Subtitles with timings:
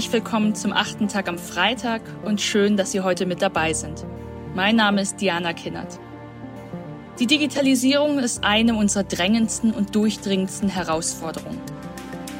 [0.00, 4.06] Herzlich willkommen zum achten Tag am Freitag und schön, dass Sie heute mit dabei sind.
[4.54, 6.00] Mein Name ist Diana Kinnert.
[7.18, 11.60] Die Digitalisierung ist eine unserer drängendsten und durchdringendsten Herausforderungen.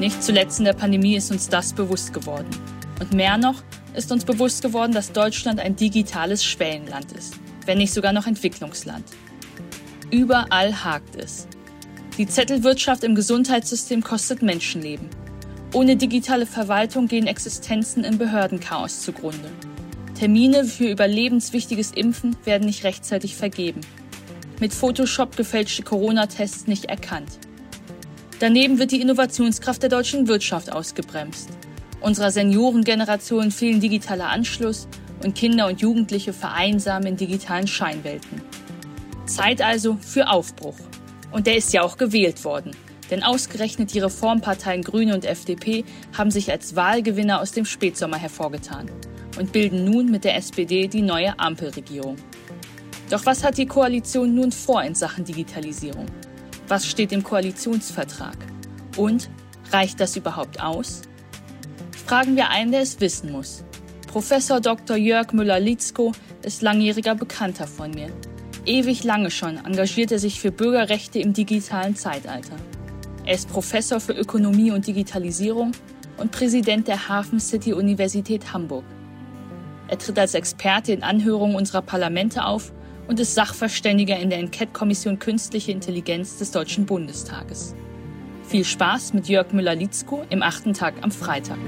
[0.00, 2.50] Nicht zuletzt in der Pandemie ist uns das bewusst geworden.
[2.98, 3.62] Und mehr noch
[3.94, 7.34] ist uns bewusst geworden, dass Deutschland ein digitales Schwellenland ist,
[7.66, 9.04] wenn nicht sogar noch Entwicklungsland.
[10.10, 11.46] Überall hakt es.
[12.18, 15.08] Die Zettelwirtschaft im Gesundheitssystem kostet Menschenleben.
[15.74, 19.50] Ohne digitale Verwaltung gehen Existenzen im Behördenchaos zugrunde.
[20.16, 23.80] Termine für überlebenswichtiges Impfen werden nicht rechtzeitig vergeben.
[24.60, 27.40] Mit Photoshop gefälschte Corona-Tests nicht erkannt.
[28.38, 31.48] Daneben wird die Innovationskraft der deutschen Wirtschaft ausgebremst.
[32.00, 34.86] Unserer Seniorengeneration fehlen digitaler Anschluss
[35.24, 38.42] und Kinder und Jugendliche vereinsamen in digitalen Scheinwelten.
[39.26, 40.76] Zeit also für Aufbruch.
[41.32, 42.76] Und der ist ja auch gewählt worden.
[43.10, 45.84] Denn ausgerechnet die Reformparteien Grüne und FDP
[46.16, 48.90] haben sich als Wahlgewinner aus dem Spätsommer hervorgetan
[49.38, 52.16] und bilden nun mit der SPD die neue Ampelregierung.
[53.10, 56.06] Doch was hat die Koalition nun vor in Sachen Digitalisierung?
[56.68, 58.36] Was steht im Koalitionsvertrag?
[58.96, 59.28] Und
[59.70, 61.02] reicht das überhaupt aus?
[62.06, 63.64] Fragen wir einen, der es wissen muss.
[64.06, 64.96] Professor Dr.
[64.96, 68.10] Jörg Müller-Litzko ist langjähriger Bekannter von mir.
[68.64, 72.56] Ewig lange schon engagiert er sich für Bürgerrechte im digitalen Zeitalter.
[73.26, 75.72] Er ist Professor für Ökonomie und Digitalisierung
[76.18, 78.84] und Präsident der Hafen City Universität Hamburg.
[79.88, 82.70] Er tritt als Experte in Anhörungen unserer Parlamente auf
[83.08, 87.74] und ist Sachverständiger in der Enquete-Kommission Künstliche Intelligenz des Deutschen Bundestages.
[88.46, 91.58] Viel Spaß mit Jörg Müller-Litzko im achten Tag am Freitag.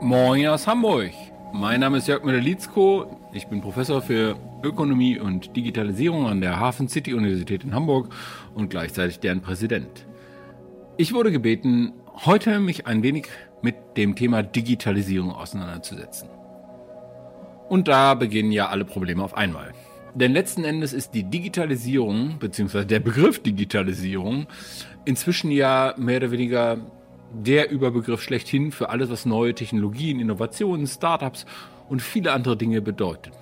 [0.00, 1.10] Moin aus Hamburg.
[1.58, 3.18] Mein Name ist Jörg Müller-Litzko.
[3.32, 8.10] Ich bin Professor für Ökonomie und Digitalisierung an der Hafen City Universität in Hamburg
[8.54, 10.04] und gleichzeitig deren Präsident.
[10.98, 11.94] Ich wurde gebeten,
[12.26, 13.28] heute mich ein wenig
[13.62, 16.28] mit dem Thema Digitalisierung auseinanderzusetzen.
[17.70, 19.72] Und da beginnen ja alle Probleme auf einmal.
[20.14, 24.46] Denn letzten Endes ist die Digitalisierung, beziehungsweise der Begriff Digitalisierung,
[25.06, 26.76] inzwischen ja mehr oder weniger
[27.32, 31.46] der Überbegriff schlechthin für alles, was neue Technologien, Innovationen, Startups
[31.88, 33.32] und viele andere Dinge bedeutet.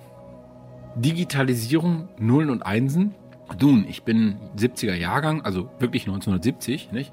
[0.95, 3.13] Digitalisierung, Nullen und Einsen.
[3.61, 7.11] Nun, ich bin 70er Jahrgang, also wirklich 1970, nicht?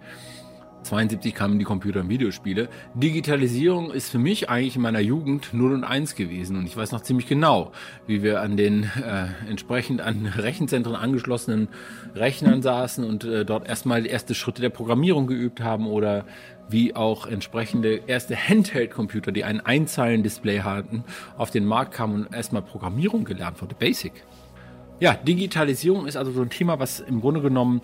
[0.82, 2.68] 72 kamen die Computer- und Videospiele.
[2.94, 6.56] Digitalisierung ist für mich eigentlich in meiner Jugend 0 und 1 gewesen.
[6.56, 7.72] Und ich weiß noch ziemlich genau,
[8.06, 11.68] wie wir an den äh, entsprechend an Rechenzentren angeschlossenen
[12.14, 16.24] Rechnern saßen und äh, dort erstmal erste Schritte der Programmierung geübt haben oder
[16.68, 21.04] wie auch entsprechende erste Handheld-Computer, die ein Einzeilen-Display hatten,
[21.36, 23.74] auf den Markt kamen und erstmal Programmierung gelernt wurde.
[23.74, 24.12] Basic.
[25.00, 27.82] Ja, Digitalisierung ist also so ein Thema, was im Grunde genommen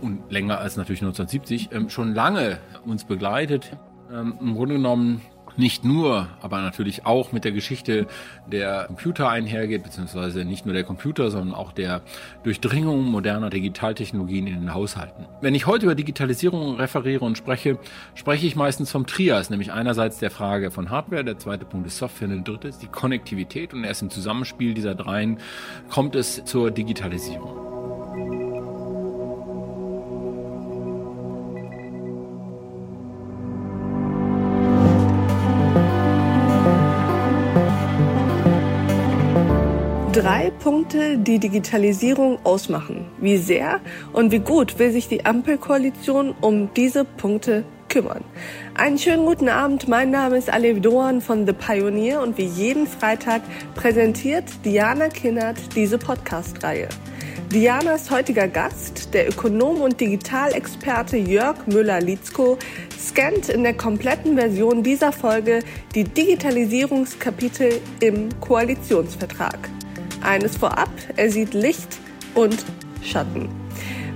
[0.00, 3.76] und länger als natürlich 1970, ähm, schon lange uns begleitet.
[4.12, 5.20] Ähm, Im Grunde genommen
[5.58, 8.06] nicht nur, aber natürlich auch mit der Geschichte
[8.46, 12.02] der Computer einhergeht, beziehungsweise nicht nur der Computer, sondern auch der
[12.44, 15.26] Durchdringung moderner Digitaltechnologien in den Haushalten.
[15.40, 17.78] Wenn ich heute über Digitalisierung referiere und spreche,
[18.14, 21.98] spreche ich meistens vom Trias, nämlich einerseits der Frage von Hardware, der zweite Punkt ist
[21.98, 25.38] Software, und der dritte ist die Konnektivität und erst im Zusammenspiel dieser dreien
[25.90, 27.67] kommt es zur Digitalisierung.
[40.18, 43.06] Drei Punkte die Digitalisierung ausmachen.
[43.20, 43.80] Wie sehr
[44.12, 48.24] und wie gut will sich die Ampelkoalition um diese Punkte kümmern.
[48.74, 52.88] Einen schönen guten Abend, mein Name ist Alev Doan von The Pioneer und wie jeden
[52.88, 53.42] Freitag
[53.76, 56.88] präsentiert Diana Kinnert diese Podcast-Reihe.
[57.52, 62.58] Dianas heutiger Gast, der Ökonom und Digitalexperte Jörg Müller-Litzko,
[62.98, 65.60] scannt in der kompletten Version dieser Folge
[65.94, 69.70] die Digitalisierungskapitel im Koalitionsvertrag.
[70.22, 71.98] Eines vorab, er sieht Licht
[72.34, 72.64] und
[73.02, 73.48] Schatten.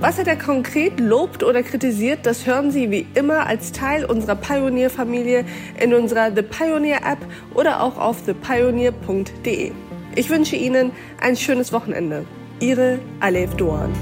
[0.01, 4.35] Was er da konkret lobt oder kritisiert, das hören Sie wie immer als Teil unserer
[4.35, 5.45] Pioneer-Familie
[5.79, 9.71] in unserer The Pioneer App oder auch auf thepioneer.de.
[10.17, 10.91] Ich wünsche Ihnen
[11.21, 12.25] ein schönes Wochenende.
[12.59, 13.93] Ihre Alef Doan.